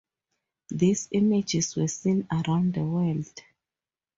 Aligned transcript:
These 0.69 1.09
images 1.11 1.75
were 1.75 1.87
seen 1.87 2.27
around 2.31 2.73
the 2.73 2.83
world. 2.83 3.39